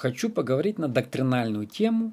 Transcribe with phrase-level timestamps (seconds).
[0.00, 2.12] хочу поговорить на доктринальную тему,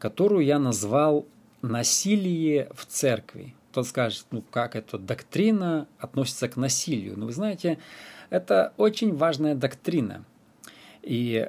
[0.00, 1.24] которую я назвал
[1.62, 3.54] «насилие в церкви».
[3.70, 7.16] Кто скажет, ну как эта доктрина относится к насилию?
[7.16, 7.78] Ну вы знаете,
[8.30, 10.24] это очень важная доктрина.
[11.02, 11.48] И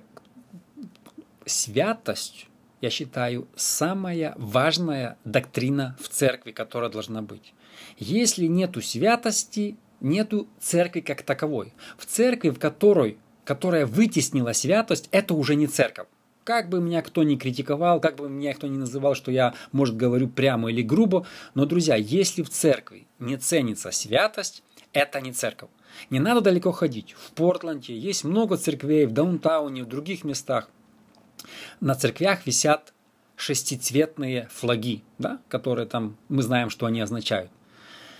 [1.45, 2.47] святость,
[2.81, 7.55] я считаю, самая важная доктрина в церкви, которая должна быть.
[7.97, 11.73] Если нету святости, нету церкви как таковой.
[11.97, 13.17] В церкви, в которой,
[13.49, 16.05] которая вытеснила святость, это уже не церковь.
[16.43, 19.97] Как бы меня кто ни критиковал, как бы меня кто ни называл, что я, может,
[19.97, 21.25] говорю прямо или грубо,
[21.55, 24.61] но, друзья, если в церкви не ценится святость,
[24.93, 25.71] это не церковь.
[26.11, 27.15] Не надо далеко ходить.
[27.17, 30.69] В Портленде есть много церквей, в Даунтауне, в других местах.
[31.79, 32.93] На церквях висят
[33.35, 37.49] шестицветные флаги, да, которые там, мы знаем, что они означают.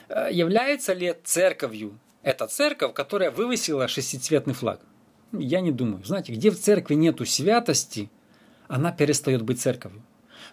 [0.07, 4.79] Э, является ли церковью эта церковь, которая вывесила шестицветный флаг?
[5.31, 6.03] Я не думаю.
[6.03, 8.09] Знаете, где в церкви нету святости,
[8.67, 10.01] она перестает быть церковью.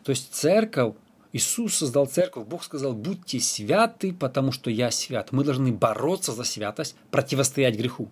[0.05, 0.94] То есть церковь,
[1.33, 5.33] Иисус создал церковь, Бог сказал, будьте святы, потому что я свят.
[5.33, 8.08] Мы должны бороться за святость, противостоять греху.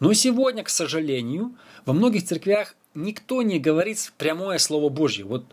[0.00, 5.24] Но сегодня, к сожалению, во многих церквях никто не говорит прямое Слово Божье.
[5.24, 5.44] Вот,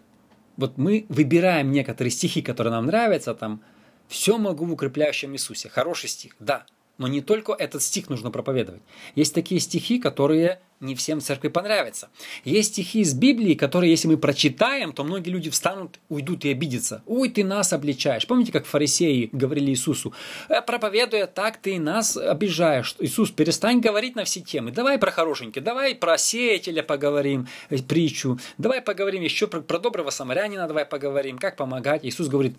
[0.58, 3.62] вот мы выбираем некоторые стихи, которые нам нравятся, там,
[4.08, 5.70] «Все могу в укрепляющем Иисусе».
[5.70, 6.66] Хороший стих, да.
[6.98, 8.82] Но не только этот стих нужно проповедовать.
[9.16, 12.10] Есть такие стихи, которые не всем церкви понравятся.
[12.44, 17.02] Есть стихи из Библии, которые, если мы прочитаем, то многие люди встанут, уйдут и обидятся.
[17.06, 18.28] Ой, ты нас обличаешь.
[18.28, 20.14] Помните, как фарисеи говорили Иисусу?
[20.50, 22.96] «Э, проповедуя так, ты нас обижаешь.
[23.00, 24.72] Иисус, перестань говорить на все темы.
[24.72, 28.38] Давай про хорошенькие, давай про сеятеля поговорим, э, притчу.
[28.58, 32.06] Давай поговорим еще про, про доброго самарянина, давай поговорим, как помогать.
[32.06, 32.56] Иисус говорит,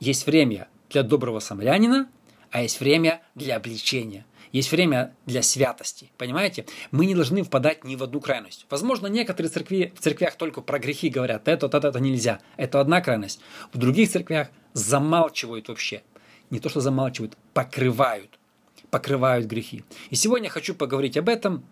[0.00, 2.08] есть время для доброго самарянина,
[2.50, 4.24] а есть время для обличения.
[4.52, 6.10] Есть время для святости.
[6.16, 6.66] Понимаете?
[6.90, 8.66] Мы не должны впадать ни в одну крайность.
[8.70, 11.48] Возможно, некоторые церкви, в церквях только про грехи говорят.
[11.48, 12.40] Это, это, это нельзя.
[12.56, 13.40] Это одна крайность.
[13.72, 16.02] В других церквях замалчивают вообще.
[16.50, 18.38] Не то, что замалчивают, покрывают.
[18.90, 19.84] Покрывают грехи.
[20.10, 21.64] И сегодня хочу поговорить об этом.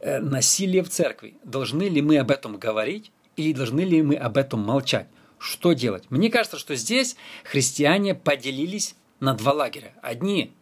[0.00, 1.34] Э, насилие в церкви.
[1.44, 5.08] Должны ли мы об этом говорить или должны ли мы об этом молчать?
[5.38, 6.04] Что делать?
[6.10, 9.92] Мне кажется, что здесь христиане поделились на два лагеря.
[10.02, 10.52] Одни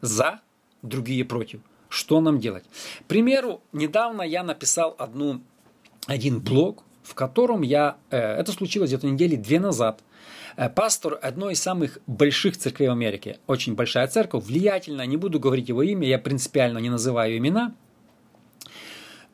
[0.00, 0.40] за,
[0.82, 1.60] другие против.
[1.88, 2.64] Что нам делать?
[3.00, 5.40] К примеру, недавно я написал одну,
[6.06, 10.00] один блог, в котором я, э, это случилось где-то недели две назад,
[10.56, 15.38] э, пастор одной из самых больших церквей в Америке, очень большая церковь, влиятельная, не буду
[15.38, 17.74] говорить его имя, я принципиально не называю имена,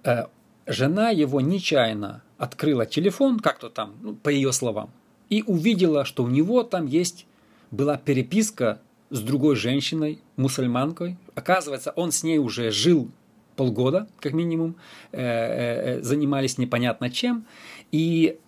[0.05, 0.27] э,
[0.67, 4.91] жена его нечаянно открыла телефон, как-то там, ну, по ее словам,
[5.31, 7.27] и увидела, что у него там есть
[7.73, 11.17] была переписка с другой женщиной, мусульманкой.
[11.35, 13.11] Оказывается, он с ней уже жил
[13.57, 14.77] полгода, как минимум,
[15.11, 17.47] э, э, занимались непонятно чем.
[17.91, 18.39] И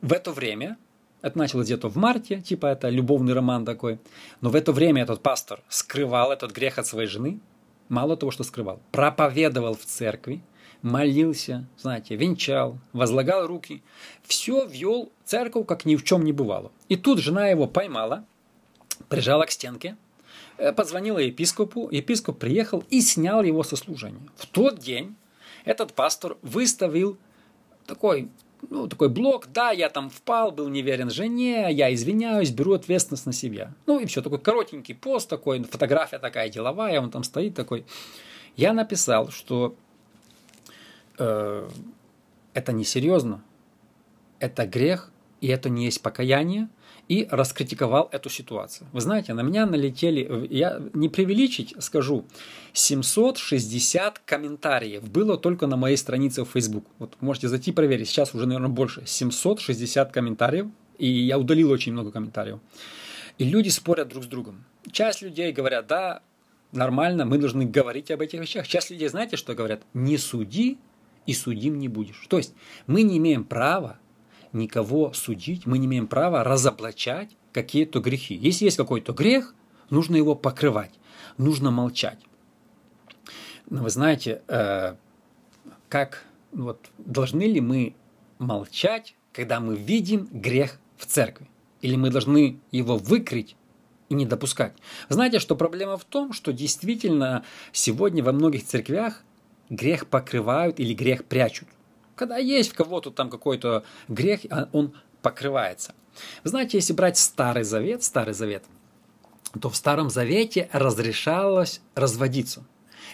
[0.00, 0.76] в это время,
[1.22, 3.98] это началось где-то в марте, типа это любовный роман такой,
[4.40, 7.40] но в это время этот пастор скрывал этот грех от своей жены,
[7.88, 10.42] мало того, что скрывал, проповедовал в церкви,
[10.80, 13.82] молился, знаете, венчал, возлагал руки,
[14.22, 16.70] все вел церковь, как ни в чем не бывало.
[16.88, 18.24] И тут жена его поймала–
[19.08, 19.96] прижала к стенке,
[20.56, 24.28] э, позвонила епископу, епископ приехал и снял его со служения.
[24.36, 25.16] В тот день
[25.64, 27.18] этот пастор выставил
[27.86, 28.28] такой,
[28.68, 33.32] ну, такой блок, да, я там впал, был неверен жене, я извиняюсь, беру ответственность на
[33.32, 33.74] себя.
[33.86, 37.84] Ну и все, такой коротенький пост такой, фотография такая деловая, он там стоит такой.
[38.56, 39.76] Я написал, что
[41.18, 41.68] э,
[42.54, 43.42] это несерьезно,
[44.40, 45.10] это грех,
[45.40, 46.68] и это не есть покаяние,
[47.08, 48.86] и раскритиковал эту ситуацию.
[48.92, 52.24] Вы знаете, на меня налетели, я не преувеличить скажу,
[52.74, 56.84] 760 комментариев было только на моей странице в Facebook.
[56.98, 59.02] Вот можете зайти проверить, сейчас уже, наверное, больше.
[59.06, 60.66] 760 комментариев,
[60.98, 62.58] и я удалил очень много комментариев.
[63.38, 64.64] И люди спорят друг с другом.
[64.92, 66.22] Часть людей говорят, да,
[66.72, 68.66] нормально, мы должны говорить об этих вещах.
[68.66, 69.82] Часть людей, знаете, что говорят?
[69.94, 70.78] Не суди,
[71.28, 72.26] и судим не будешь.
[72.28, 72.54] То есть
[72.86, 73.98] мы не имеем права
[74.52, 78.34] никого судить, мы не имеем права разоблачать какие-то грехи.
[78.34, 79.54] Если есть какой-то грех,
[79.90, 80.92] нужно его покрывать,
[81.36, 82.18] нужно молчать.
[83.70, 84.94] Но вы знаете, э,
[85.88, 87.94] как вот должны ли мы
[88.38, 91.48] молчать, когда мы видим грех в церкви?
[91.80, 93.56] Или мы должны его выкрыть
[94.08, 94.74] и не допускать?
[95.08, 99.22] Знаете, что проблема в том, что действительно сегодня во многих церквях
[99.68, 101.68] грех покрывают или грех прячут.
[102.18, 104.92] Когда есть в кого-то там какой-то грех, а он
[105.22, 105.94] покрывается.
[106.42, 108.64] Вы знаете, если брать Старый Завет, Старый Завет,
[109.60, 112.66] то в Старом Завете разрешалось разводиться.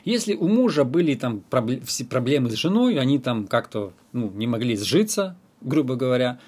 [0.06, 5.36] Если у мужа были там проблемы с женой, они там как-то ну, не могли сжиться,
[5.60, 6.40] грубо говоря,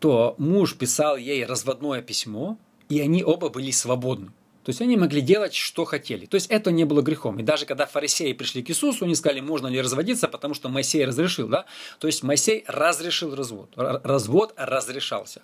[0.00, 2.58] то муж писал ей разводное письмо,
[2.88, 4.32] и они оба были свободны.
[4.64, 6.26] То есть они могли делать, что хотели.
[6.26, 7.38] То есть это не было грехом.
[7.38, 11.04] И даже когда фарисеи пришли к Иисусу, они сказали, можно ли разводиться, потому что Моисей
[11.04, 11.48] разрешил.
[11.48, 11.64] Да?
[11.98, 13.72] То есть Моисей разрешил развод.
[13.76, 15.42] Развод разрешался.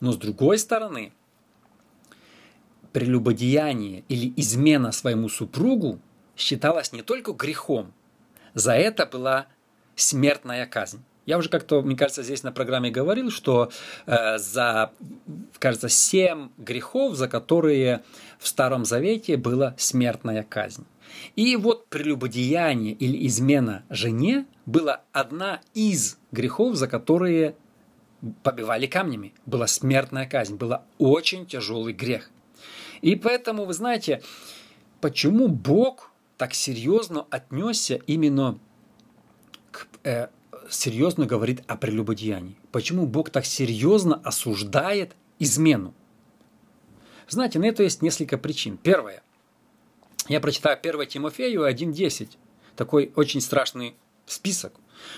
[0.00, 1.12] Но с другой стороны,
[2.92, 5.98] прелюбодеяние или измена своему супругу
[6.36, 7.94] считалось не только грехом,
[8.52, 9.46] за это была
[9.96, 11.02] смертная казнь.
[11.28, 13.70] Я уже как-то, мне кажется, здесь на программе говорил, что
[14.06, 14.92] э, за,
[15.58, 18.02] кажется, семь грехов, за которые
[18.38, 20.86] в Старом Завете была смертная казнь.
[21.36, 27.54] И вот прелюбодеяние или измена жене была одна из грехов, за которые
[28.42, 29.34] побивали камнями.
[29.44, 32.30] Была смертная казнь, была очень тяжелый грех.
[33.02, 34.22] И поэтому, вы знаете,
[35.02, 38.58] почему Бог так серьезно отнесся именно
[39.70, 40.28] к, э,
[40.70, 42.56] серьезно говорит о прелюбодеянии?
[42.72, 45.94] Почему Бог так серьезно осуждает измену?
[47.28, 48.78] Знаете, на это есть несколько причин.
[48.78, 49.22] Первое.
[50.28, 52.30] Я прочитаю 1 Тимофею 1.10.
[52.76, 53.94] Такой очень страшный
[54.26, 54.74] список.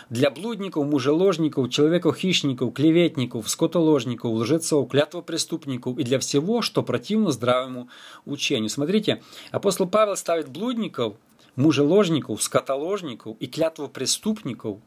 [0.09, 7.89] Для блудников, мужеложников, человеков-хищников, клеветников, скотоложников, лжецов, клятвопреступников и для всего, что противно здравому
[8.25, 8.69] учению.
[8.69, 11.15] Смотрите, апостол Павел ставит блудников,
[11.57, 14.79] мужеложников, скотоложников и клятвопреступников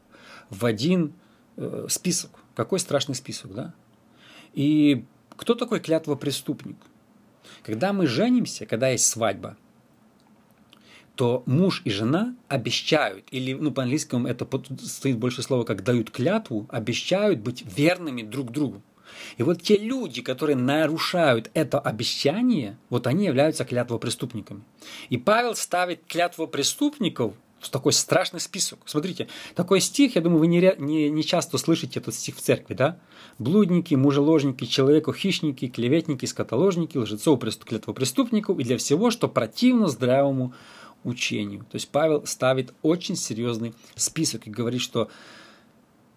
[0.54, 1.12] в один
[1.56, 2.30] э, список.
[2.54, 3.74] Какой страшный список, да?
[4.52, 5.04] И
[5.36, 6.76] кто такой клятвопреступник?
[7.62, 9.56] Когда мы женимся, когда есть свадьба,
[11.14, 14.48] то муж и жена обещают, или ну, по-английскому это
[14.82, 18.82] стоит больше слова, как дают клятву, обещают быть верными друг другу.
[19.36, 24.62] И вот те люди, которые нарушают это обещание, вот они являются клятвопреступниками.
[25.08, 27.34] И Павел ставит клятвопреступников
[27.70, 28.80] такой страшный список.
[28.86, 32.74] Смотрите, такой стих, я думаю, вы не, не, не часто слышите этот стих в церкви,
[32.74, 32.98] да?
[33.38, 40.54] Блудники, мужеложники, человеку-хищники, клеветники, скотоложники, лжецов, клятвопреступников и для всего, что противно здравому
[41.04, 41.60] учению.
[41.70, 45.10] То есть Павел ставит очень серьезный список и говорит, что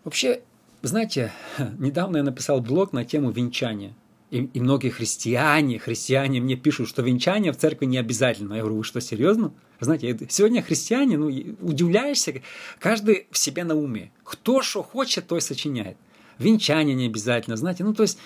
[0.04, 0.42] вообще,
[0.82, 1.32] знаете,
[1.78, 3.94] недавно я написал блог на тему венчания.
[4.30, 8.56] И, и многие христиане, христиане мне пишут, что венчание в церкви не обязательно.
[8.56, 9.54] Я говорю, вы что, серьезно?
[9.80, 11.28] Знаете, сегодня христиане, ну,
[11.62, 12.42] удивляешься,
[12.80, 14.12] каждый в себе на уме.
[14.24, 15.96] Кто что хочет, то и сочиняет.
[16.40, 17.86] Венчание не обязательно, знаете.
[17.86, 18.20] Ну, то есть,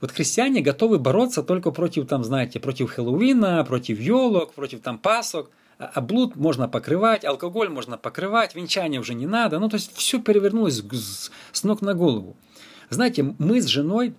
[0.00, 5.50] вот христиане готовы бороться только против, там, знаете, против Хэллоуина, против елок, против там пасок.
[5.78, 9.60] А, а блуд можно покрывать, алкоголь можно покрывать, венчание уже не надо.
[9.60, 10.82] Ну, то есть, все перевернулось
[11.52, 12.36] с ног на голову.
[12.90, 14.14] Знаете, мы с женой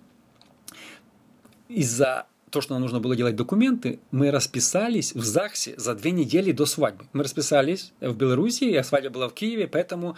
[1.70, 6.52] из-за то, что нам нужно было делать документы, мы расписались в ЗАГСе за две недели
[6.52, 7.06] до свадьбы.
[7.12, 10.16] Мы расписались в Беларуси, а свадьба была в Киеве, поэтому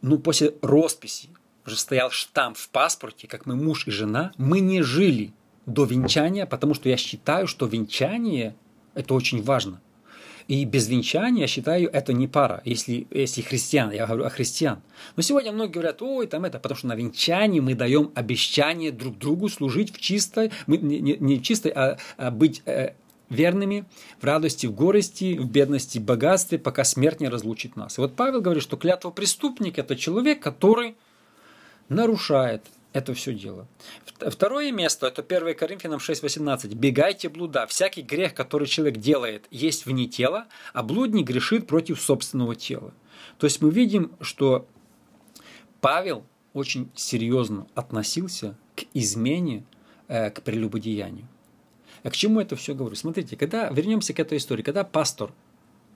[0.00, 1.28] ну, после росписи
[1.66, 5.32] уже стоял штамп в паспорте, как мы муж и жена, мы не жили
[5.66, 8.56] до венчания, потому что я считаю, что венчание–
[8.94, 9.80] это очень важно.
[10.48, 14.80] И без венчания, я считаю, это не пара, если, если христиан, я говорю о христиан.
[15.14, 19.18] Но сегодня многие говорят, ой, там это, потому что на венчании мы даем обещание друг
[19.18, 22.94] другу служить в чистой, мы, не, не, в чистой, а, а быть э,
[23.28, 23.84] верными
[24.22, 27.98] в радости, в горести, в бедности, в богатстве, пока смерть не разлучит нас.
[27.98, 30.96] И вот Павел говорит, что клятва преступник– это человек, который
[31.90, 33.66] нарушает это все дело.
[34.18, 36.74] Второе место, это 1 Коринфянам 6.18.
[36.74, 37.66] «Бегайте блуда.
[37.66, 42.92] Всякий грех, который человек делает, есть вне тела, а блудник грешит против собственного тела».
[43.38, 44.66] То есть мы видим, что
[45.80, 49.64] Павел очень серьезно относился к измене,
[50.08, 51.28] э, к прелюбодеянию.
[52.02, 52.96] А к чему это все говорю?
[52.96, 55.32] Смотрите, когда вернемся к этой истории, когда пастор,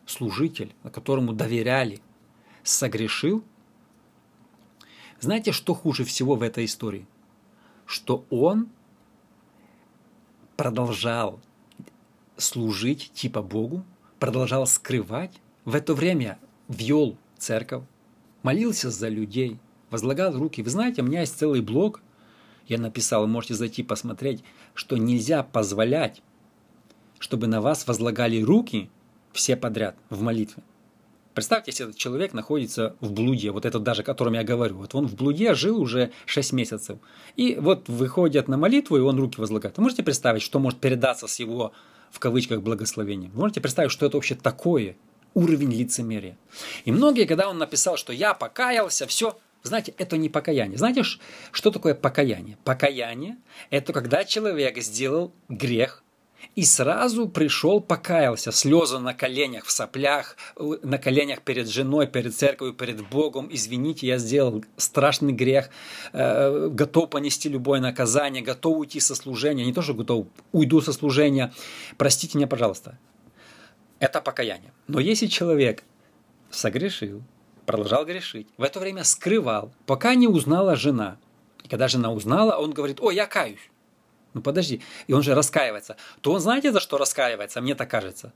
[0.06, 2.00] служитель, которому доверяли,
[2.64, 3.44] согрешил,
[5.23, 7.07] знаете, что хуже всего в этой истории?
[7.87, 8.69] Что он
[10.57, 11.41] продолжал
[12.37, 13.85] служить типа Богу,
[14.19, 16.38] продолжал скрывать, в это время
[16.69, 17.85] вел церковь,
[18.43, 19.59] молился за людей,
[19.91, 20.61] возлагал руки.
[20.61, 22.00] Вы знаете, у меня есть целый блог,
[22.67, 24.43] я написал, можете зайти посмотреть,
[24.75, 26.21] что нельзя позволять,
[27.21, 28.91] чтобы на вас возлагали руки
[29.33, 30.64] все подряд в молитве.
[31.34, 34.76] Представьте, если этот человек находится в блуде, вот этот даже, о котором я говорю.
[34.76, 36.98] Вот он в блуде жил уже 6 месяцев.
[37.36, 39.78] И вот выходят на молитву, и он руки возлагает.
[39.78, 41.72] Вы можете представить, что может передаться с его,
[42.10, 43.30] в кавычках, благословением?
[43.32, 44.96] Вы можете представить, что это вообще такое?
[45.34, 46.36] Уровень лицемерия.
[46.84, 50.76] И многие, когда он написал, что я покаялся, все, знаете, это не покаяние.
[50.76, 51.02] Знаете,
[51.50, 52.58] что такое покаяние?
[52.64, 53.38] Покаяние–
[53.70, 56.02] это когда человек сделал грех,
[56.54, 62.75] и сразу пришел, покаялся, слезы на коленях, в соплях, на коленях перед женой, перед церковью,
[62.75, 63.49] перед Богом.
[63.50, 65.70] Извините, я сделал страшный грех,
[66.12, 70.92] э, готов понести любое наказание, готов уйти со служения, не то, что готов, уйду со
[70.92, 71.52] служения,
[71.96, 72.99] простите меня, пожалуйста.
[73.99, 74.72] Это покаяние.
[74.88, 75.84] Но если человек
[76.50, 77.22] согрешил,
[77.66, 81.18] продолжал грешить, в это время скрывал, пока не узнала жена.
[81.64, 83.70] И когда жена узнала, он говорит, о, я каюсь.
[84.34, 85.96] Ну подожди, и он же раскаивается.
[86.20, 88.32] То он знаете, за что раскаивается, мне так кажется.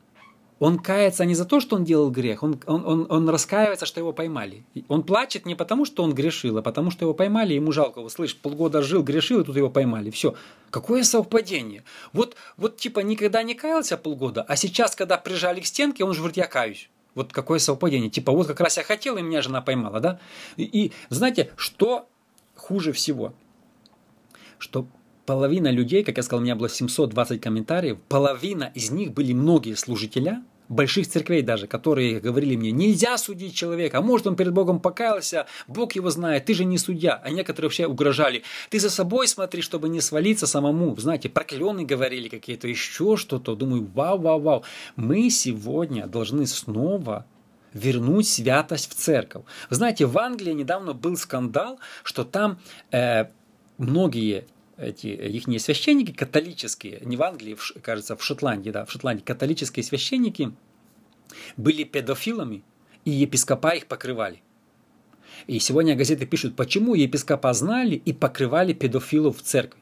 [0.58, 4.00] Он кается не за то, что он делал грех, он, он, он, он раскаивается, что
[4.00, 4.64] его поймали.
[4.88, 8.08] Он плачет не потому, что он грешил, а потому, что его поймали, ему жалко его.
[8.08, 10.10] Слышь, полгода жил, грешил, и тут его поймали.
[10.10, 10.34] Все.
[10.70, 11.84] Какое совпадение?
[12.14, 16.20] Вот, вот типа никогда не каялся полгода, а сейчас, когда прижали к стенке, он же
[16.20, 16.88] говорит, я каюсь.
[17.14, 18.08] Вот какое совпадение.
[18.08, 20.20] Типа вот как раз я хотел, и меня жена поймала, да?
[20.56, 22.08] И, и знаете, что
[22.54, 23.34] хуже всего?
[24.58, 24.86] Что
[25.26, 29.74] половина людей, как я сказал, у меня было 720 комментариев, половина из них были многие
[29.74, 34.80] служителя, больших церквей даже, которые говорили мне, нельзя судить человека, а может он перед Богом
[34.80, 37.20] покаялся, Бог его знает, ты же не судья.
[37.22, 40.96] А некоторые вообще угрожали, ты за собой смотри, чтобы не свалиться самому.
[40.96, 43.54] Знаете, проклённые говорили какие-то, еще что-то.
[43.54, 44.64] Думаю, вау, вау, вау.
[44.96, 47.26] Мы сегодня должны снова
[47.72, 49.44] вернуть святость в церковь.
[49.70, 52.58] Знаете, в Англии недавно был скандал, что там
[52.90, 53.26] э,
[53.78, 59.84] многие эти их священники католические, не в Англии, кажется, в Шотландии, да, в Шотландии католические
[59.84, 60.52] священники
[61.56, 62.62] были педофилами,
[63.04, 64.42] и епископа их покрывали.
[65.46, 69.80] И сегодня газеты пишут, почему епископа знали и покрывали педофилов в церкви.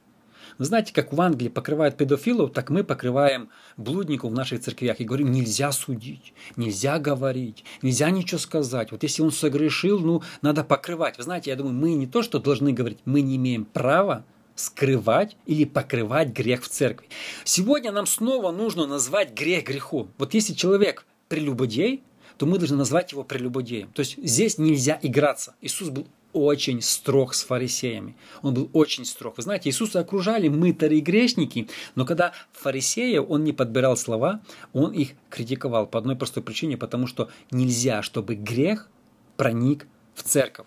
[0.59, 5.05] Вы знаете, как в Англии покрывают педофилов, так мы покрываем блудников в наших церквях и
[5.05, 8.93] говорим, нельзя судить, нельзя говорить, нельзя ничего сказать.
[8.93, 11.19] Вот если он согрешил, ну, надо покрывать.
[11.19, 14.25] Вы знаете, я думаю, мы не то, что должны говорить, мы не имеем права
[14.55, 17.09] скрывать или покрывать грех в церкви.
[17.45, 20.11] Сегодня нам снова нужно назвать грех грехом.
[20.19, 22.03] Вот если человек прелюбодей,
[22.39, 23.91] то мы должны назвать его прелюбодеем.
[23.93, 25.55] То есть здесь нельзя играться.
[25.61, 28.17] Иисус был очень строг с фарисеями.
[28.43, 29.37] Он был очень строг.
[29.37, 34.41] Вы знаете, Иисуса окружали мытари и грешники, но когда фарисеев он не подбирал слова,
[34.73, 38.91] он их критиковал по одной простой причине, потому что нельзя, чтобы грех
[39.37, 40.67] проник в церковь.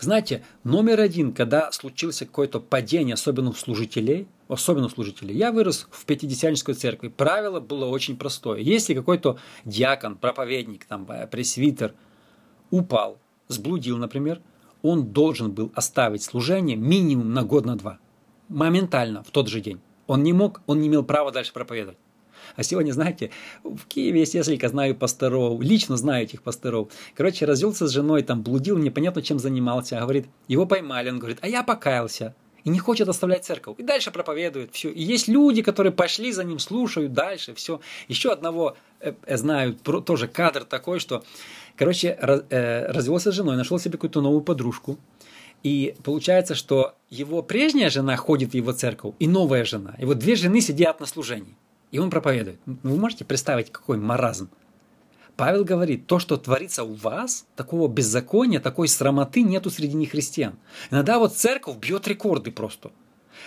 [0.00, 5.86] Знаете, номер один, когда случилось какое-то падение, особенно у служителей, особенно у служителей, я вырос
[5.90, 7.08] в Пятидесятнической церкви.
[7.08, 8.60] Правило было очень простое.
[8.60, 11.94] Если какой-то диакон, проповедник, там, э, пресвитер
[12.70, 13.18] упал,
[13.48, 14.40] сблудил, например,
[14.82, 17.98] он должен был оставить служение минимум на год, на два.
[18.48, 19.80] Моментально, в тот же день.
[20.06, 21.98] Он не мог, он не имел права дальше проповедовать.
[22.56, 23.30] А сегодня, знаете,
[23.64, 26.88] в Киеве есть несколько, знаю пасторов, лично знаю этих пасторов.
[27.14, 30.00] Короче, развелся с женой, там блудил, непонятно чем занимался.
[30.00, 33.78] Говорит, его поймали, он говорит, а я покаялся и не хочет оставлять церковь.
[33.78, 34.90] И дальше проповедует все.
[34.90, 37.80] И есть люди, которые пошли за ним, слушают дальше, все.
[38.08, 41.24] Еще одного э, э знаю, тоже кадр такой, что,
[41.76, 44.98] короче, раз, э, развелся с женой, нашел себе какую-то новую подружку.
[45.62, 49.94] И получается, что его прежняя жена ходит в его церковь, и новая жена.
[49.98, 51.56] И вот две жены сидят на служении.
[51.92, 52.58] И он проповедует.
[52.66, 54.50] Ну, вы можете представить, какой маразм?
[55.36, 60.54] Павел говорит, то, что творится у вас, такого беззакония, такой срамоты нету среди нехристиан.
[60.90, 62.90] Иногда вот церковь бьет рекорды просто.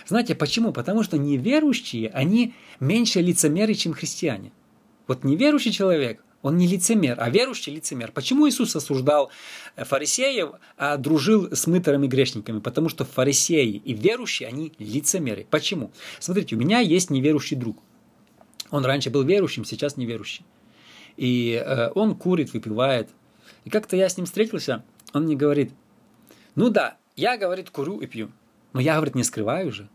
[0.06, 0.72] Знаете почему?
[0.72, 4.52] Потому что неверующие, они меньше лицемеры, чем христиане.
[5.06, 8.12] Вот неверующий человек, он не лицемер, а верующий лицемер.
[8.12, 9.30] Почему Иисус осуждал
[9.74, 12.60] э, фарисеев, а дружил с мытарами грешниками?
[12.60, 15.46] Потому что фарисеи и верующие, они лицемеры.
[15.50, 15.92] Почему?
[16.20, 17.78] Смотрите, у меня есть неверующий друг.
[18.70, 20.44] Он раньше был верующим, сейчас неверующий.
[21.16, 23.08] И э, он курит, выпивает.
[23.64, 25.72] И как-то я с ним встретился, он мне говорит,
[26.54, 28.30] ну да, я, говорит, курю и пью.
[28.72, 29.88] Но я, говорит, не скрываю же.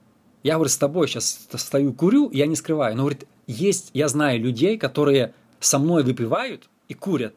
[0.44, 2.96] Я, говорит, с тобой сейчас стою, курю, я не скрываю.
[2.96, 7.36] Но, говорит, есть, я знаю людей, которые со мной выпивают и курят,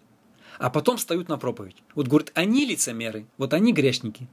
[0.59, 1.77] а потом встают на проповедь.
[1.95, 4.27] Вот, говорит, они лицемеры, вот они грешники.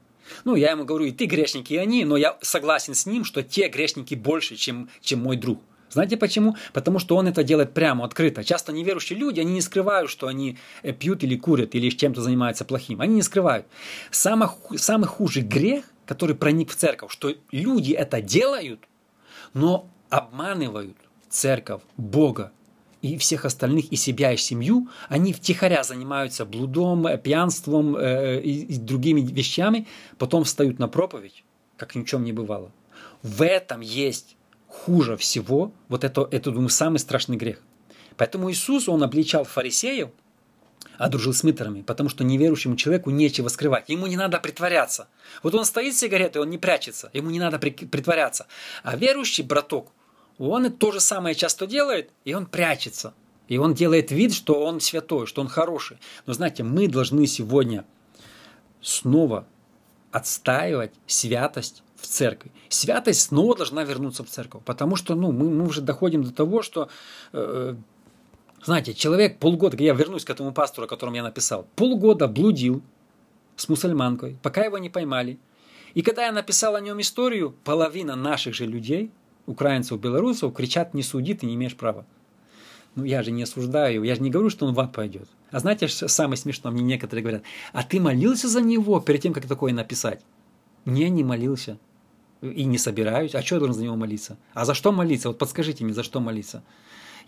[0.46, 3.44] Ну, я ему говорю, и ты грешник, и они, но я согласен с ним, что
[3.44, 5.62] те грешники больше, чем, чем мой друг.
[5.92, 6.56] Знаете почему?
[6.74, 8.44] Потому что он это делает прямо, открыто.
[8.44, 12.64] Часто неверующие люди, они не скрывают, что они э, пьют или курят, или чем-то занимаются
[12.64, 13.02] плохим.
[13.02, 13.66] Они не скрывают.
[14.10, 18.88] Самый, самый худший грех, который проник в церковь, что люди это делают,
[19.54, 20.98] но обманывают
[21.30, 22.52] церковь, Бога
[23.02, 28.76] и всех остальных, и себя, и семью, они втихаря занимаются блудом, э, пьянством э, и,
[28.76, 31.44] и другими вещами, потом встают на проповедь,
[31.78, 32.72] как ни в чем не бывало.
[33.24, 34.38] В этом есть
[34.72, 37.60] хуже всего, вот это, это, думаю, самый страшный грех.
[38.18, 40.10] Поэтому Иисус, он обличал фарисеев,
[40.98, 43.90] а дружил с мыторами, потому что неверующему человеку нечего скрывать.
[43.90, 45.08] Ему не надо притворяться.
[45.44, 48.48] Вот он стоит с сигаретой, он не прячется, ему не надо притворяться.
[48.84, 49.92] А верующий браток,
[50.38, 53.14] Он то же самое часто делает, и он прячется.
[53.48, 55.98] И он делает вид, что он святой, что он хороший.
[56.26, 57.86] Но знаете, мы должны сегодня
[58.82, 59.46] снова
[60.12, 62.52] отстаивать святость в церкви.
[62.70, 66.62] Святость снова должна вернуться в церковь, потому что ну, мы, мы уже доходим до того,
[66.62, 66.90] что,
[67.34, 67.76] э,
[68.64, 72.82] знаете, человек полгода, я вернусь к этому пастору, о котором я написал, полгода блудил
[73.56, 75.38] с мусульманкой, пока его не поймали.
[75.94, 79.12] И когда я написал о нем историю, половина наших же людей,
[79.46, 82.06] украинцев, белорусов, кричат, не суди, ты не имеешь права.
[82.96, 85.30] Ну, я же не осуждаю его, я же не говорю, что он в ад пойдет.
[85.52, 87.44] А знаете, самое смешное, мне некоторые говорят,
[87.74, 90.22] а ты молился за него перед тем, как такое написать?
[90.86, 91.78] Не, не молился.
[92.42, 93.36] И не собираюсь.
[93.36, 94.38] А что я должен за него молиться?
[94.54, 95.30] А за что молиться?
[95.30, 96.64] Вот подскажите мне, за что молиться?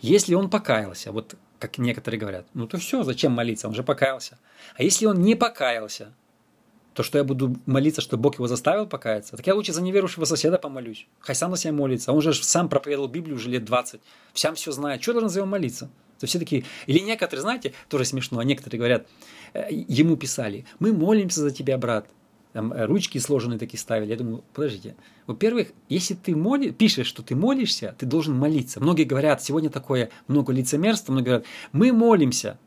[0.00, 3.68] Если он покаялся, вот как некоторые говорят, ну то все, зачем молиться?
[3.68, 4.38] Он же покаялся.
[4.76, 6.12] А если он не покаялся,
[6.94, 9.36] то что я буду молиться, что Бог его заставил покаяться?
[9.36, 11.06] Так я лучше за неверующего соседа помолюсь.
[11.20, 12.12] Хай сам на себя молится.
[12.12, 14.00] Он же сам проповедовал Библию уже лет 20.
[14.34, 15.02] Сам все знает.
[15.02, 15.90] Что должен за него молиться?
[16.18, 19.06] То все такие, или некоторые, знаете, тоже смешно, а некоторые говорят,
[19.52, 22.06] э, ему писали, мы молимся за тебя, брат.
[22.54, 24.08] Там э, ручки сложенные такие ставили.
[24.10, 24.94] Я думаю, подождите.
[25.26, 28.80] Во-первых, если ты моли, пишешь, что ты молишься, ты должен молиться.
[28.80, 32.58] Многие говорят, сегодня такое много лицемерства, многие говорят, мы молимся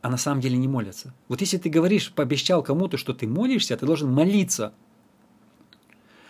[0.00, 1.12] а на самом деле не молятся.
[1.26, 4.72] Вот если ты говоришь, пообещал кому-то, что ты молишься, ты должен молиться.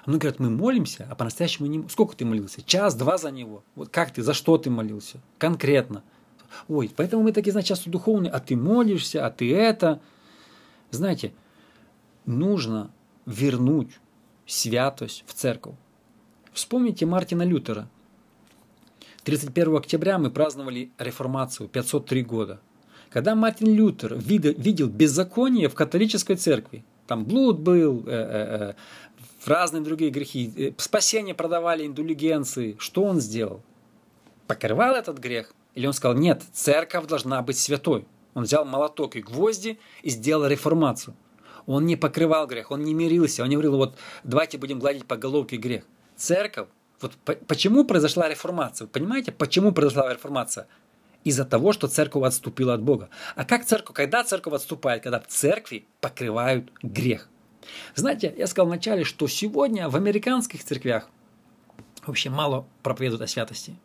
[0.05, 1.87] А многие говорят, мы молимся, а по-настоящему не...
[1.89, 2.63] Сколько ты молился?
[2.63, 3.63] Час, два за него.
[3.75, 5.21] Вот как ты, за что ты молился?
[5.37, 6.03] Конкретно.
[6.67, 10.01] Ой, поэтому мы такие, значит, часто духовные, а ты молишься, а ты это.
[10.91, 11.33] Знаете,
[12.29, 12.91] нужно
[13.27, 13.99] вернуть
[14.47, 15.75] святость в церковь.
[16.53, 17.89] Вспомните Мартина Лютера.
[19.25, 22.61] 31 октября мы праздновали реформацию, 503 года.
[23.11, 28.75] Когда Мартин Лютер видел, беззаконие в католической церкви, там блуд был, э, э, э,
[29.47, 33.63] разные другие грехи, спасение продавали индулигенции, что он сделал?
[34.47, 35.55] Покрывал этот грех?
[35.75, 38.07] Или он сказал, нет, церковь должна быть святой.
[38.35, 41.15] Он взял молоток и гвозди и сделал реформацию.
[41.69, 45.19] Он не покрывал грех, он не мирился, он не говорил, вот давайте будем гладить по
[45.19, 45.85] головке грех.
[46.17, 46.69] Церковь,
[47.03, 47.13] вот
[47.47, 48.89] почему произошла реформация?
[48.89, 50.67] понимаете, почему произошла реформация?
[51.25, 53.11] из-за того, что церковь отступила от Бога.
[53.35, 53.95] А как церковь?
[53.95, 55.03] Когда церковь отступает?
[55.03, 57.29] Когда церкви покрывают грех.
[57.95, 61.11] Знаете, я сказал вначале, что сегодня в американских церквях
[62.07, 63.77] вообще мало проповедуют о святости.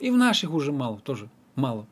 [0.00, 1.86] И в наших уже мало, тоже мало.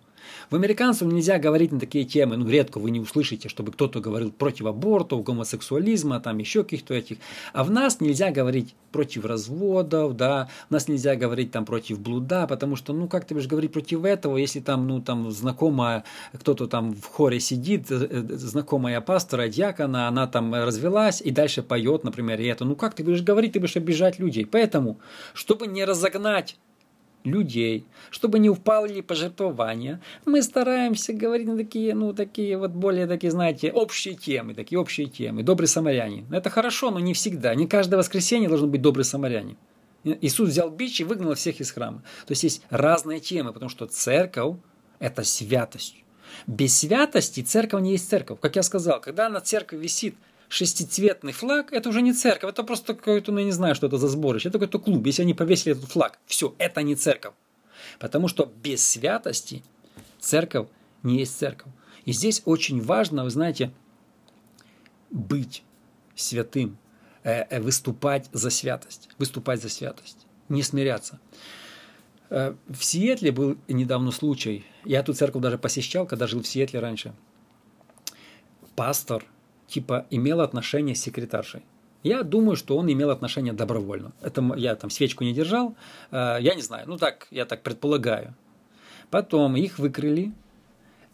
[0.51, 4.31] В американцев нельзя говорить на такие темы, ну, редко вы не услышите, чтобы кто-то говорил
[4.31, 7.19] против абортов, гомосексуализма, там еще каких-то этих.
[7.53, 12.47] А в нас нельзя говорить против разводов, да, в нас нельзя говорить там против блуда,
[12.47, 16.67] потому что, ну, как ты будешь говорить против этого, если там, ну, там знакомая, кто-то
[16.69, 22.05] там в хоре сидит, э, э, знакомая пастора, дьякона, она там развелась и дальше поет,
[22.05, 22.65] например, и это.
[22.65, 24.47] Ну, как ты будешь говорить, ты будешь обижать людей.
[24.47, 25.01] Поэтому,
[25.35, 26.57] чтобы не разогнать
[27.25, 33.31] людей, чтобы не упали пожертвования, мы стараемся говорить на такие, ну, такие вот более такие,
[33.31, 35.43] знаете, общие темы, такие общие темы.
[35.43, 36.27] Добрый самарянин.
[36.33, 37.55] Это хорошо, но не всегда.
[37.55, 39.57] Не каждое воскресенье должен быть добрый самарянин.
[40.05, 42.03] Иисус взял бич и выгнал всех из храма.
[42.27, 44.57] То есть есть разные темы, потому что церковь–
[44.99, 45.97] это святость.
[46.47, 48.39] Без святости церковь не есть церковь.
[48.41, 50.15] Как я сказал, когда на церкви висит–
[50.55, 53.99] шестицветный флаг, это уже не церковь, это просто какой-то, ну я не знаю, что это
[53.99, 55.05] за сборище, это какой-то клуб.
[55.07, 57.35] Если они повесили этот флаг, все, это не церковь.
[57.99, 59.64] Потому что без святости
[60.21, 60.69] церковь
[61.03, 61.73] не есть церковь.
[62.05, 63.73] И здесь очень важно, вы знаете,
[65.11, 65.64] быть
[66.14, 66.79] святым,
[67.25, 71.19] э, э, выступать за святость, выступать за святость, не смиряться.
[72.31, 76.79] Э, в Сиэтле был недавно случай, я эту церковь даже посещал, когда жил в Сиэтле
[76.79, 77.12] раньше.
[78.77, 79.25] Пастор
[79.66, 81.62] типа имел отношение с секретаршей.
[82.03, 84.12] Я думаю, что он имел отношение добровольно.
[84.20, 85.74] Это я там свечку не держал,
[86.11, 88.35] э, я не знаю, ну так, я так предполагаю.
[89.11, 90.33] Потом их выкрыли,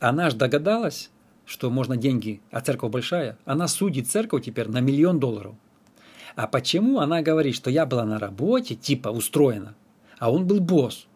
[0.00, 1.10] она же догадалась,
[1.44, 5.54] что можно деньги, а церковь большая, она судит церковь теперь на миллион долларов.
[6.36, 9.74] А почему она говорит, что я была на работе, типа устроена,
[10.18, 11.06] а он был босс?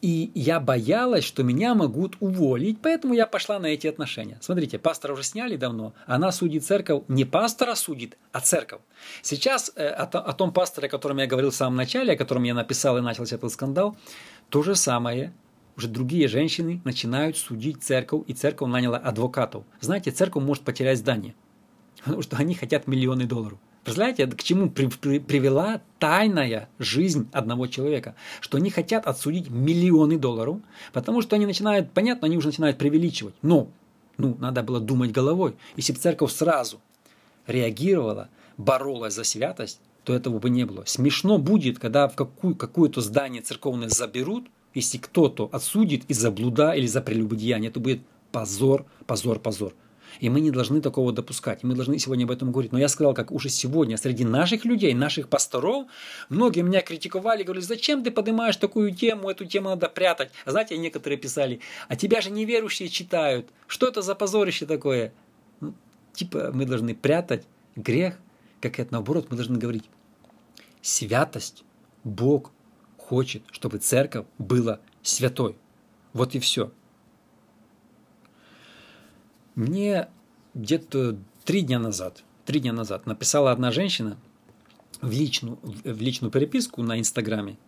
[0.00, 4.38] И я боялась, что меня могут уволить, поэтому я пошла на эти отношения.
[4.40, 5.92] Смотрите, пастора уже сняли давно.
[6.06, 8.80] Она судит церковь, не пастора судит, а церковь.
[9.22, 12.44] Сейчас э, о, о том пасторе, о котором я говорил в самом начале, о котором
[12.44, 13.96] я написал и начался этот скандал,
[14.48, 15.32] то же самое
[15.76, 19.64] уже другие женщины начинают судить церковь, и церковь наняла адвокатов.
[19.80, 21.34] Знаете, церковь может потерять здание,
[22.04, 23.58] потому что они хотят миллионы долларов.
[23.84, 28.14] Представляете, к чему при, при, привела тайная жизнь одного человека?
[28.40, 30.58] Что они хотят отсудить миллионы долларов,
[30.92, 33.34] потому что они начинают, понятно, они уже начинают преувеличивать.
[33.42, 33.68] Но,
[34.18, 35.56] ну, надо было думать головой.
[35.76, 36.80] Если бы церковь сразу
[37.46, 40.84] реагировала, боролась за святость, то этого бы не было.
[40.86, 46.86] Смешно будет, когда в какую, какое-то здание церковное заберут, если кто-то отсудит из-за блуда или
[46.86, 48.00] за прелюбодеяние, это будет
[48.32, 49.74] позор, позор, позор.
[50.20, 51.62] И мы не должны такого допускать.
[51.62, 52.72] И мы должны сегодня об этом говорить.
[52.72, 55.86] Но я сказал, как уже сегодня среди наших людей, наших пасторов,
[56.28, 60.30] многие меня критиковали, говорили, зачем ты поднимаешь такую тему, эту тему надо прятать.
[60.46, 63.48] Знаете, некоторые писали, а тебя же неверующие читают.
[63.66, 65.12] Что это за позорище такое?
[65.60, 65.74] Ну,
[66.12, 67.44] типа мы должны прятать
[67.76, 68.18] грех,
[68.60, 69.84] как это наоборот, мы должны говорить,
[70.82, 71.64] святость,
[72.04, 72.52] Бог
[72.96, 75.56] хочет, чтобы церковь была святой.
[76.12, 76.72] Вот и все.
[79.58, 80.06] Мне
[80.54, 84.16] где-то три дня назад, три дня назад написала одна женщина
[85.02, 87.58] в личную, в личную переписку на Инстаграме,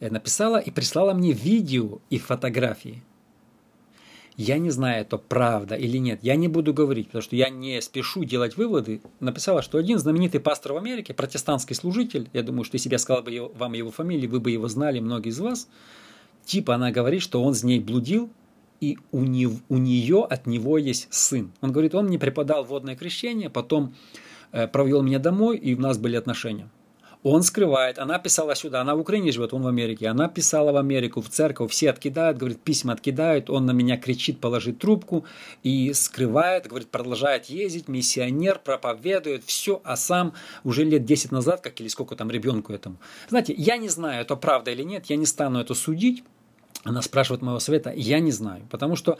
[0.00, 3.04] написала и прислала мне видео и фотографии.
[4.36, 6.18] Я не знаю, это правда или нет.
[6.22, 9.00] Я не буду говорить, потому что я не спешу делать выводы.
[9.20, 13.22] Написала, что один знаменитый пастор в Америке, протестантский служитель, я думаю, что если я сказал
[13.22, 15.68] бы вам его фамилию, вы бы его знали, многие из вас,
[16.44, 18.28] типа она говорит, что он с ней блудил,
[18.80, 21.52] и у, не, у нее от него есть сын.
[21.60, 23.94] Он говорит, он мне преподал водное крещение, потом
[24.52, 26.68] э, провел меня домой, и у нас были отношения.
[27.24, 30.76] Он скрывает, она писала сюда, она в Украине живет, он в Америке, она писала в
[30.76, 35.24] Америку, в церковь, все откидают, говорит, письма откидают, он на меня кричит, положить трубку
[35.64, 41.80] и скрывает, говорит, продолжает ездить, миссионер, проповедует, все, а сам уже лет 10 назад, как
[41.80, 42.98] или сколько там ребенку этому.
[43.28, 46.22] Знаете, я не знаю, это правда или нет, я не стану это судить,
[46.84, 49.18] она спрашивает моего совета, я не знаю, потому что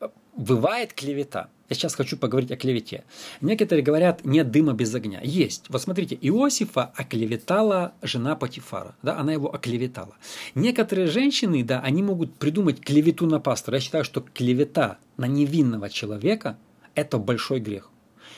[0.00, 1.48] э, бывает клевета.
[1.68, 3.04] Я сейчас хочу поговорить о клевете.
[3.40, 5.20] Некоторые говорят, нет дыма без огня.
[5.22, 5.66] Есть.
[5.68, 8.96] Вот смотрите, Иосифа оклеветала жена Патифара.
[9.02, 10.16] Да, она его оклеветала.
[10.54, 13.76] Некоторые женщины, да, они могут придумать клевету на пастора.
[13.76, 16.58] Я считаю, что клевета на невинного человека–
[16.94, 17.90] это большой грех.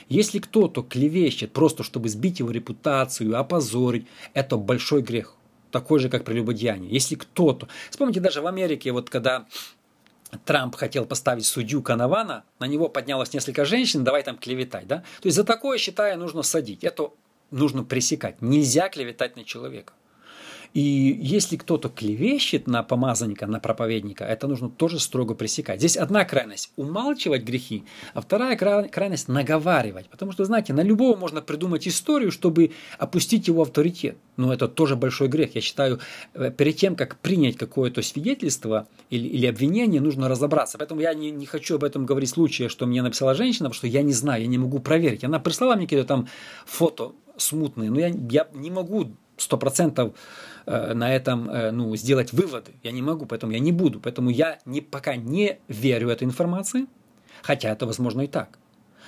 [0.09, 5.37] Если кто-то клевещет просто, чтобы сбить его репутацию, опозорить, это большой грех
[5.73, 6.93] такой же, как прелюбодеяние.
[6.93, 7.69] Если кто-то...
[7.91, 9.47] Вспомните даже в Америке, вот когда
[10.45, 14.99] Трамп хотел поставить судью Канавана, на него поднялось несколько женщин, давай там клеветать, да?
[15.21, 16.85] То есть за такое, считаю, нужно садить.
[16.85, 17.11] Это
[17.51, 18.41] нужно пресекать.
[18.41, 19.93] Нельзя клеветать на человека.
[20.75, 20.81] И
[21.21, 25.79] если кто-то клевещет на помазанника, на проповедника, это нужно тоже строго пресекать.
[25.81, 30.09] Здесь одна крайность– умалчивать грехи, а вторая крайность– наговаривать.
[30.09, 34.17] Потому что, знаете, на любого можно придумать историю, чтобы опустить его авторитет.
[34.39, 35.55] Но это тоже большой грех.
[35.55, 36.01] Я считаю,
[36.33, 40.79] э, перед тем, как принять какое-то свидетельство или, или обвинение, нужно разобраться.
[40.79, 43.77] Поэтому я не, не хочу об этом говорить в случае, что мне написала женщина, потому
[43.77, 45.23] что я не знаю, я не могу проверить.
[45.23, 46.29] Она прислала мне какие-то там
[46.65, 50.15] фото смутные, но я, я не могу сто процентов
[50.67, 52.73] Э, на этом э, ну, сделать выводы.
[52.83, 54.01] Я не могу, поэтому я не буду.
[54.01, 56.87] Поэтому я не, пока не верю этой информации,
[57.43, 58.59] хотя это возможно и так.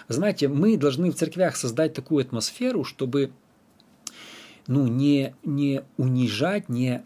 [0.08, 3.30] Знаете, мы должны в церквях создать такую атмосферу, чтобы
[4.66, 7.04] ну, не, не унижать не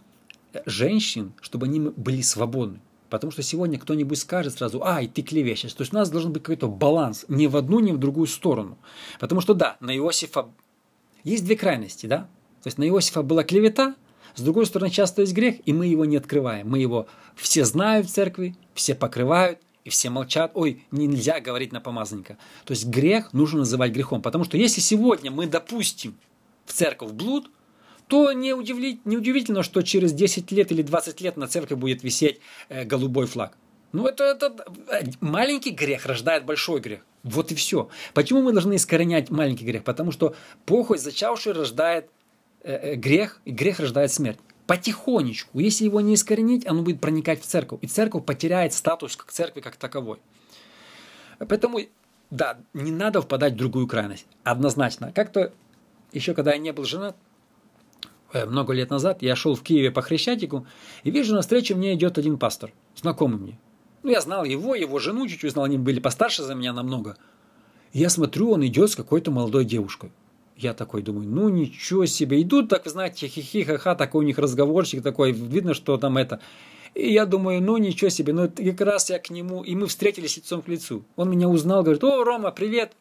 [0.65, 2.81] женщин, чтобы они были свободны.
[3.11, 5.73] Потому что сегодня кто-нибудь скажет сразу, ай, ты клевещешь.
[5.73, 8.79] То есть у нас должен быть какой-то баланс ни в одну, ни в другую сторону.
[9.19, 10.49] Потому что да, на Иосифа
[11.25, 12.29] есть две крайности, да?
[12.63, 13.95] То есть на Иосифа была клевета,
[14.39, 16.69] с другой стороны, часто есть грех, и мы его не открываем.
[16.69, 20.53] Мы его все знают в церкви, все покрывают, и все молчат.
[20.55, 22.39] Ой, нельзя говорить на помазанника.
[22.65, 24.23] То есть грех нужно называть грехом.
[24.23, 26.17] Потому что если сегодня мы допустим
[26.67, 27.51] в церковь блуд,
[28.07, 32.05] то не, удивли, не удивительно, что через 10 лет или 20 лет на церкви будет
[32.05, 33.59] висеть э, голубой флаг.
[33.91, 34.55] Ну, это, это
[34.89, 37.01] э, маленький грех рождает большой грех.
[37.25, 37.89] Вот и все.
[38.15, 39.83] Почему мы должны искоренять маленький грех?
[39.83, 42.09] Потому что похоть зачавший рождает
[42.97, 44.39] грех, и грех рождает смерть.
[44.67, 47.79] Потихонечку, если его не искоренить, оно будет проникать в церковь.
[47.83, 50.19] И церковь потеряет статус как церкви как таковой.
[51.39, 51.81] Поэтому,
[52.31, 54.27] да, не надо впадать в другую крайность.
[54.45, 55.13] Однозначно.
[55.13, 55.53] Как-то
[56.13, 57.17] еще когда я не был женат,
[58.33, 60.67] э, много лет назад, я шел в Киеве по Хрещатику,
[61.03, 63.59] и вижу, на встречу мне идет один пастор, знакомый мне.
[64.03, 67.17] Ну, я знал его, его жену чуть-чуть знал, они были постарше за меня намного.
[67.93, 70.13] И я смотрю, он идет с какой-то молодой девушкой.
[70.59, 72.43] Я такой думаю, ну ничего себе.
[72.43, 76.41] Идут так, знаете, хихи-ха-ха, такой у них разговорчик такой, видно, что там это.
[76.95, 80.37] И я думаю, ну ничего себе, ну как раз я к нему, и мы встретились
[80.37, 81.05] лицом к лицу.
[81.15, 82.93] Он меня узнал, говорит, о, Рома, привет.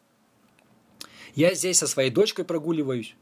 [1.34, 3.16] Я здесь со своей дочкой прогуливаюсь.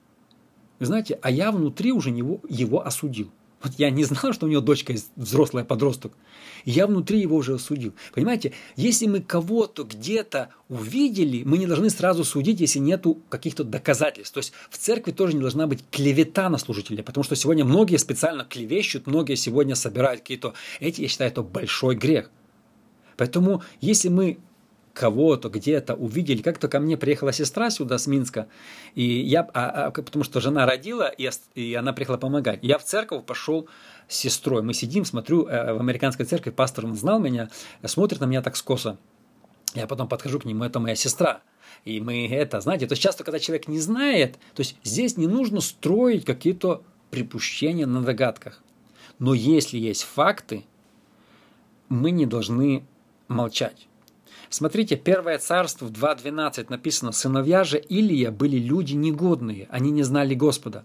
[0.80, 3.30] Знаете, а я внутри уже него, его осудил.
[3.66, 6.12] Вот я не знал, что у него дочка взрослая подросток.
[6.64, 7.94] Я внутри его уже осудил.
[8.14, 14.34] Понимаете, если мы кого-то где-то увидели, мы не должны сразу судить, если нету каких-то доказательств.
[14.34, 17.96] То есть в церкви тоже не должна быть клевета на служителя, потому что сегодня многие
[17.96, 20.54] специально клевещут, многие сегодня собирают какие-то...
[20.78, 22.30] Эти, я считаю, это большой грех.
[23.16, 24.38] Поэтому если мы
[24.96, 26.40] кого-то где-то увидели.
[26.40, 28.48] Как-то ко мне приехала сестра сюда с Минска,
[28.94, 32.60] и я, а, а, потому что жена родила, и, и она приехала помогать.
[32.62, 33.68] Я в церковь пошел
[34.08, 34.62] с сестрой.
[34.62, 37.50] Мы сидим, смотрю, э, в американской церкви пастор он знал меня,
[37.84, 38.96] смотрит на меня так скосо.
[39.74, 41.42] Я потом подхожу к нему, это моя сестра.
[41.84, 45.26] И мы это, знаете, то есть часто, когда человек не знает, то есть здесь не
[45.26, 48.62] нужно строить какие-то припущения на догадках.
[49.18, 50.64] Но если есть факты,
[51.90, 52.84] мы не должны
[53.28, 53.88] молчать.
[54.48, 60.34] Смотрите, Первое царство в 2.12 написано, «Сыновья же Илия были люди негодные, они не знали
[60.34, 60.84] Господа».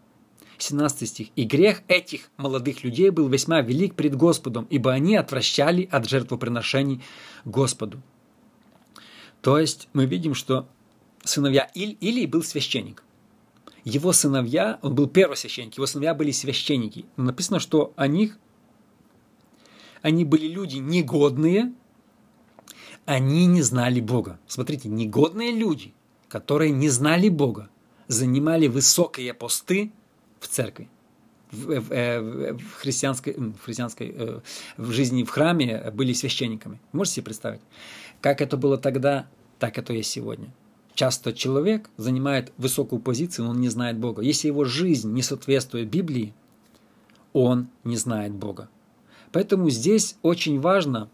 [0.57, 1.27] 17 стих.
[1.35, 7.01] «И грех этих молодых людей был весьма велик пред Господом, ибо они отвращали от жертвоприношений
[7.45, 8.01] Господу».
[9.41, 10.67] То есть мы видим, что
[11.23, 13.03] сыновья Иль, Илии был священник.
[13.83, 17.05] Его сыновья, он был первосвященник, его сыновья были священники.
[17.17, 18.37] Но написано, что о них,
[20.03, 21.73] они были люди негодные,
[23.05, 24.39] они не знали Бога.
[24.47, 25.93] Смотрите, негодные люди,
[26.27, 27.69] которые не знали Бога,
[28.07, 29.91] занимали высокие посты
[30.39, 30.89] в церкви,
[31.51, 34.39] в, в, э, в христианской, в, христианской э,
[34.77, 36.79] в жизни в храме были священниками.
[36.91, 37.61] Можете себе представить?
[38.21, 39.27] Как это было тогда,
[39.59, 40.53] так это и сегодня.
[40.93, 44.21] Часто человек занимает высокую позицию, но он не знает Бога.
[44.21, 46.33] Если его жизнь не соответствует Библии,
[47.33, 48.69] он не знает Бога.
[49.31, 51.09] Поэтому здесь очень важно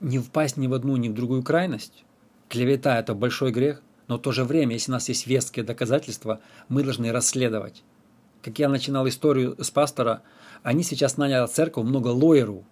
[0.00, 2.04] не впасть ни в одну, ни в другую крайность.
[2.48, 6.40] Клевета– это большой грех, но в то же время, если у нас есть веские доказательства,
[6.68, 7.82] мы должны расследовать.
[8.42, 10.22] Как я начинал историю с пастора,
[10.62, 12.64] они сейчас наняли церковь много лоеров,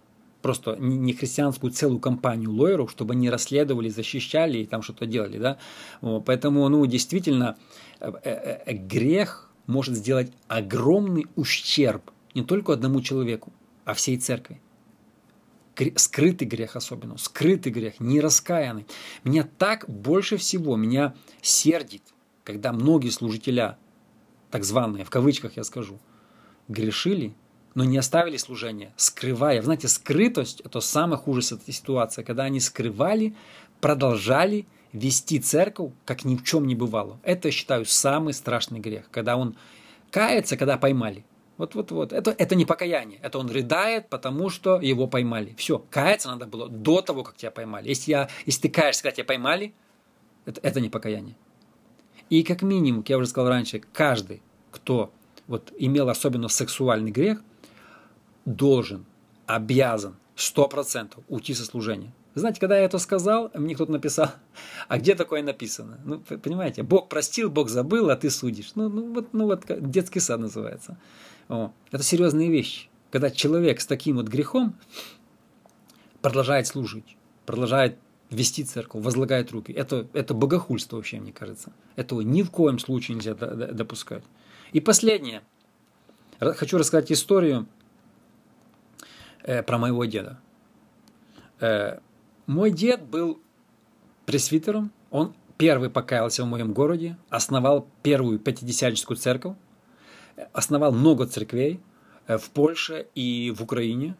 [0.42, 5.38] просто не христианскую целую компанию лоеров, чтобы они расследовали, защищали и там что-то делали.
[5.38, 5.58] Да?
[6.26, 7.56] Поэтому, ну, действительно,
[7.98, 13.52] э, э, э, грех может сделать огромный ущерб не только одному человеку,
[13.84, 14.60] а всей церкви
[15.96, 18.86] скрытый грех особенно, скрытый грех, нераскаянный.
[19.24, 22.02] Меня так больше всего, меня сердит,
[22.44, 23.78] когда многие служителя,
[24.50, 25.98] так званые, в кавычках я скажу,
[26.68, 27.34] грешили,
[27.74, 29.60] но не оставили служение, скрывая.
[29.62, 33.34] Знаете, скрытость– это самая худшая ситуация, когда они скрывали,
[33.80, 37.18] продолжали вести церковь, как ни в чем не бывало.
[37.24, 39.56] Это, я считаю, самый страшный грех, когда он
[40.10, 41.24] кается, когда поймали–
[41.56, 42.12] вот, вот, вот.
[42.12, 43.20] Это, это не покаяние.
[43.22, 45.54] Это он рыдает, потому что его поймали.
[45.56, 45.84] Все.
[45.90, 47.88] Каяться надо было до того, как тебя поймали.
[47.88, 49.74] Если, я, если ты каешься, когда тебя поймали,
[50.46, 51.36] это, это не покаяние.
[52.30, 55.12] И как минимум, как я уже сказал раньше, каждый, кто
[55.46, 57.42] вот имел особенно сексуальный грех,
[58.44, 59.04] должен,
[59.46, 62.12] обязан, сто процентов уйти со служения.
[62.34, 64.30] Знаете, когда я это сказал, мне кто-то написал,
[64.88, 66.00] а где такое написано?
[66.04, 68.72] Ну, понимаете, Бог простил, Бог забыл, а ты судишь.
[68.74, 70.96] Ну, ну, вот, ну вот детский сад называется.
[71.48, 72.88] Это серьезные вещи.
[73.10, 74.74] Когда человек с таким вот грехом
[76.20, 77.98] продолжает служить, продолжает
[78.30, 79.72] вести церковь, возлагает руки.
[79.72, 81.72] Это, это богохульство вообще, мне кажется.
[81.96, 84.24] Этого ни в коем случае нельзя допускать.
[84.72, 85.42] И последнее.
[86.40, 87.66] Хочу рассказать историю
[89.42, 90.40] э, про моего деда.
[91.60, 91.98] Э,
[92.46, 93.40] мой дед был
[94.26, 99.56] пресвитером, он первый покаялся в моем городе, основал первую пятидесятническую церковь,
[100.52, 101.80] основал много церквей
[102.26, 104.16] э, в Польше и в Украине.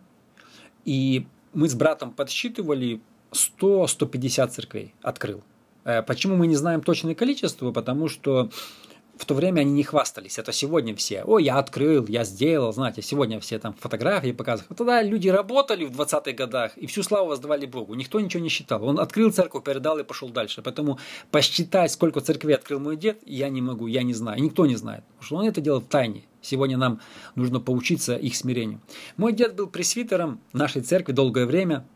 [0.84, 3.00] И мы с братом подсчитывали
[3.32, 5.42] 100-150 церквей открыл.
[5.84, 7.72] Э, почему мы не знаем точное количество?
[7.72, 8.50] Потому что
[9.16, 10.38] в то время они не хвастались.
[10.38, 11.22] Это сегодня все.
[11.24, 14.72] О, я открыл, я сделал, знаете, сегодня все там фотографии показывают.
[14.72, 17.94] А тогда люди работали в 20-х годах и всю славу воздавали Богу.
[17.94, 18.84] Никто ничего не считал.
[18.84, 20.62] Он открыл церковь, передал и пошел дальше.
[20.62, 20.98] Поэтому
[21.30, 24.42] посчитать, сколько церквей открыл мой дед, я не могу, я не знаю.
[24.42, 25.04] Никто не знает.
[25.04, 26.24] Потому что он это делал в тайне.
[26.42, 27.00] Сегодня нам
[27.36, 28.80] нужно поучиться их смирению.
[29.16, 31.86] Мой дед был пресвитером нашей церкви долгое время.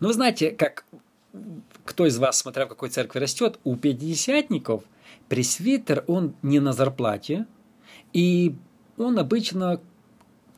[0.00, 0.84] Но вы знаете, как
[1.84, 4.82] кто из вас, смотря в какой церкви растет, у пятидесятников–
[5.28, 7.46] Пресвитер, он не на зарплате,
[8.12, 8.56] и
[8.96, 9.80] он обычно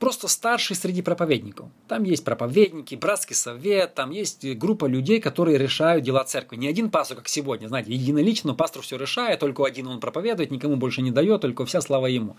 [0.01, 1.69] просто старший среди проповедников.
[1.87, 6.57] Там есть проповедники, братский совет, там есть группа людей, которые решают дела церкви.
[6.57, 10.77] Не один пастор, как сегодня, знаете, единолично, пастор все решает, только один он проповедует, никому
[10.77, 12.37] больше не дает, только вся слава ему.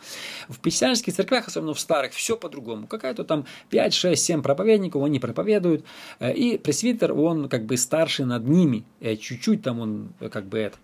[0.49, 2.87] В писянских церквях, особенно в старых, все по-другому.
[2.87, 5.85] Какая-то там 5, 6, 7 проповедников, они проповедуют,
[6.19, 10.45] э, и пресвитер, он как бы старший над ними, э, чуть-чуть там он э, как
[10.45, 10.77] бы это.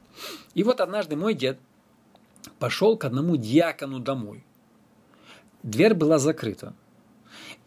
[0.53, 1.57] И вот однажды мой дед
[2.59, 4.43] пошел к одному диакону домой.
[5.67, 6.73] Дверь была закрыта.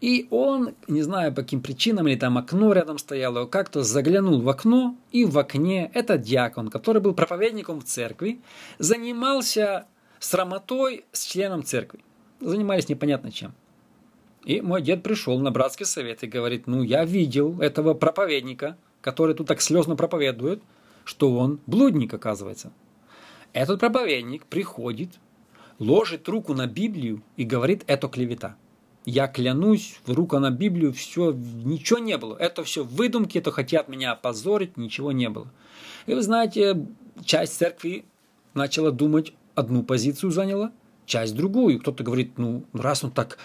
[0.01, 4.49] И он, не знаю по каким причинам, или там окно рядом стояло, как-то заглянул в
[4.49, 8.41] окно, и в окне этот диакон, который был проповедником в церкви,
[8.79, 9.85] занимался
[10.19, 12.01] срамотой с членом церкви.
[12.41, 13.53] Занимались непонятно чем.
[14.47, 19.35] И мой дед пришел на братский совет и говорит, ну я видел этого проповедника, который
[19.35, 20.63] тут так слезно проповедует,
[21.05, 22.73] что он блудник, оказывается.
[23.53, 25.11] Этот проповедник приходит,
[25.81, 28.55] ложит руку на Библию и говорит, это клевета.
[29.07, 32.37] Я клянусь, рука на Библию, все, ничего не было.
[32.37, 35.51] Это все выдумки, это хотят меня опозорить, ничего не было.
[36.07, 36.87] И вы знаете,
[37.25, 38.05] часть церкви
[38.55, 40.71] начала думать, одну позицию заняла,
[41.07, 41.81] часть другую.
[41.81, 43.38] Кто-то говорит, ну, раз он так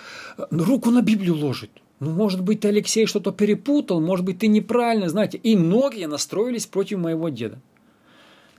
[0.51, 1.71] ну, руку на Библию ложит,
[2.01, 5.37] ну, может быть, ты, Алексей, что-то перепутал, может быть, ты неправильно, знаете.
[5.37, 7.61] И многие настроились против моего деда.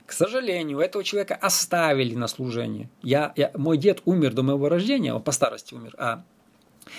[0.07, 2.89] К сожалению, этого человека оставили на служение.
[3.03, 6.23] Я, я, мой дед умер до моего рождения, он по старости умер, а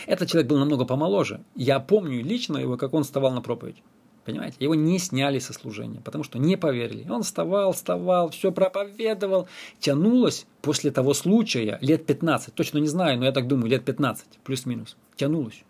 [0.06, 1.40] этот человек был намного помоложе.
[1.54, 3.82] Я помню лично его, как он вставал на проповедь.
[4.26, 4.58] Понимаете?
[4.60, 7.08] Его не сняли со служения, потому что не поверили.
[7.08, 9.48] Он вставал, вставал, все проповедовал.
[9.80, 12.54] Тянулось после того случая лет 15.
[12.54, 14.98] Точно не знаю, но я так думаю, лет 15, плюс-минус.
[15.16, 15.64] Тянулось.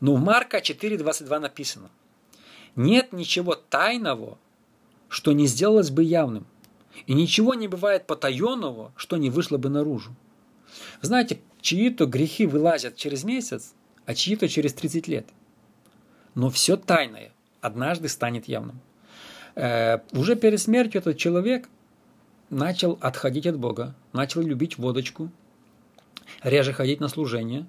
[0.00, 1.90] Но в Марка 4.22 написано.
[2.74, 4.36] Нет ничего тайного,
[5.08, 6.46] что не сделалось бы явным.
[7.06, 10.14] И ничего не бывает потаенного, что не вышло бы наружу.
[11.02, 13.74] Знаете, чьи-то грехи вылазят через месяц,
[14.06, 15.26] а чьи-то через 30 лет.
[16.34, 18.80] Но все тайное однажды станет явным.
[19.54, 21.68] Э, уже перед смертью этот человек
[22.50, 25.30] начал отходить от Бога, начал любить водочку,
[26.42, 27.66] реже ходить на служение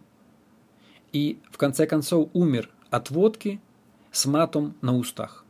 [1.12, 3.62] и в конце концов умер от водки
[4.12, 5.45] с матом на устах.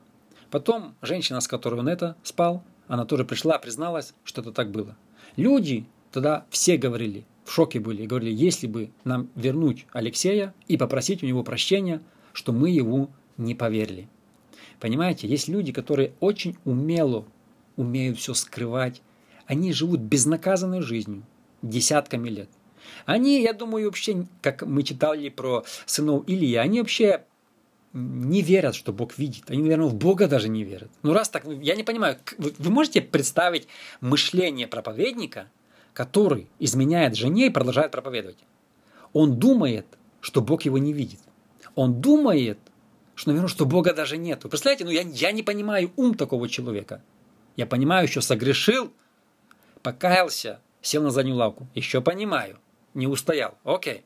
[0.55, 4.95] Потом женщина, с которой он это спал, она тоже пришла, призналась, что это так было.
[5.35, 10.77] Люди тогда все говорили, в шоке были, и говорили, если бы нам вернуть Алексея и
[10.77, 14.07] попросить у него прощения, что мы ему не поверили.
[14.79, 17.25] Понимаете, есть люди, которые очень умело
[17.75, 19.01] умеют все скрывать.
[19.47, 21.23] Они живут безнаказанной жизнью
[21.63, 22.49] десятками лет.
[23.05, 27.25] Они, я думаю, вообще, как мы читали про сынов Илья, они вообще
[27.95, 29.49] не верят, что Бог видит.
[29.49, 30.91] Они, наверное, в Бога даже не верят.
[31.01, 33.67] Ну, раз так, я не понимаю, вы можете представить
[34.01, 35.47] мышление проповедника,
[35.93, 38.37] который изменяет жене и продолжает проповедовать?
[39.13, 39.85] Он думает,
[40.19, 41.19] что Бог его не видит.
[41.75, 42.59] Он думает,
[43.15, 44.43] что, наверное, что Бога даже нет.
[44.43, 47.01] Вы представляете, ну я, я не понимаю ум такого человека.
[47.55, 48.91] Я понимаю, что согрешил,
[49.81, 51.67] покаялся, сел на заднюю лавку.
[51.73, 52.59] Еще понимаю,
[52.93, 53.57] не устоял.
[53.63, 54.03] Окей.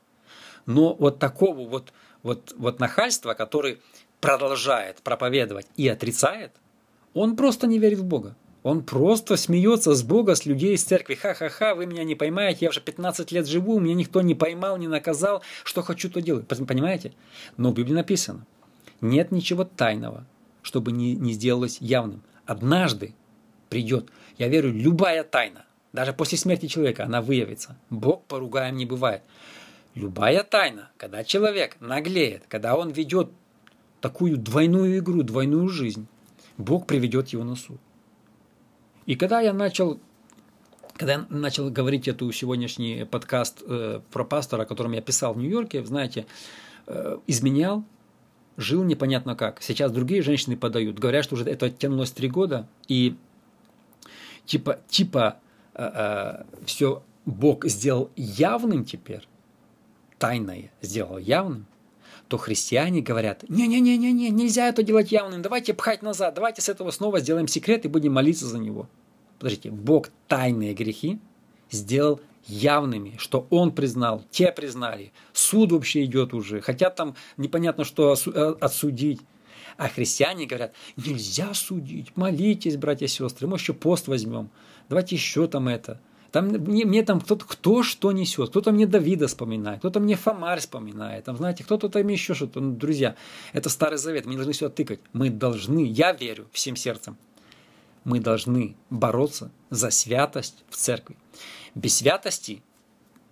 [0.67, 1.91] Но вот такого вот,
[2.23, 3.79] вот, вот нахальства, который
[4.21, 6.51] продолжает проповедовать и отрицает,
[7.13, 8.35] он просто не верит в Бога.
[8.61, 11.15] Он просто смеется с Бога, с людей из церкви.
[11.15, 14.87] Ха-ха-ха, вы меня не поймаете, я уже 15 лет живу, меня никто не поймал, не
[14.87, 16.43] наказал, что хочу, то делаю.
[16.43, 17.13] Понимаете?
[17.55, 18.45] Но в Библии написано–
[19.01, 20.25] нет ничего тайного,
[20.61, 22.21] чтобы не, не сделалось явным.
[22.45, 23.13] Однажды
[23.69, 27.77] придет, я верю, любая тайна, даже после смерти человека, она выявится.
[27.89, 29.21] Бог поругаем не бывает.
[29.95, 33.31] Любая тайна, когда человек наглеет, когда он ведет
[34.01, 36.07] такую двойную игру, двойную жизнь,
[36.57, 37.79] Бог приведет его на суд.
[39.05, 39.99] И когда я начал,
[40.93, 45.37] когда я начал говорить эту сегодняшний подкаст э, про пастора, о котором я писал в
[45.37, 46.25] Нью-Йорке, знаете,
[46.87, 47.83] э, изменял
[48.59, 49.61] жил непонятно как.
[49.61, 53.15] Сейчас другие женщины подают, говорят, что уже это оттянулось три года, и
[54.45, 55.37] типа, типа
[55.73, 59.27] э, э, все Бог сделал явным теперь,
[60.19, 61.65] тайное сделал явным,
[62.27, 67.19] то христиане говорят, не-не-не-не, нельзя это делать явным, давайте пхать назад, давайте с этого снова
[67.19, 68.87] сделаем секрет и будем молиться за него.
[69.39, 71.19] Подождите, Бог тайные грехи
[71.71, 75.11] сделал явными, что он признал, те признали.
[75.33, 76.61] Суд вообще идет уже.
[76.61, 79.21] Хотят там непонятно что э, отсудить.
[79.77, 84.49] А христиане говорят, нельзя судить, молитесь, братья и сестры, мы еще пост возьмем,
[84.89, 86.01] давайте еще там это.
[86.31, 90.59] Там мне, мне там кто-то, кто что несет, кто-то мне Давида вспоминает, кто-то мне Фомарь
[90.59, 92.59] вспоминает, там, знаете, кто-то там еще что-то.
[92.59, 93.15] Ну, друзья,
[93.53, 94.99] это Старый Завет, мы не должны все тыкать.
[95.13, 97.17] Мы должны, я верю всем сердцем,
[98.03, 101.17] мы должны бороться за святость в церкви.
[101.75, 102.61] Без святости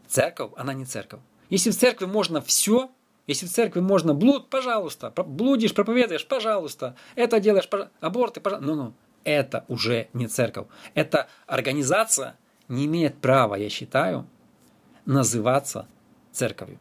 [0.08, 1.20] церковь, она не церковь.
[1.50, 2.90] Если в церкви можно все,
[3.28, 8.74] если в церкви можно блуд, пожалуйста, блудишь, проповедуешь, пожалуйста, это делаешь, пожалуйста, аборты, пожалуйста.
[8.74, 10.68] Ну-ну, это уже не церковь.
[10.94, 14.28] Эта организация не имеет права, я считаю,
[15.06, 15.88] называться
[16.32, 16.80] церковью.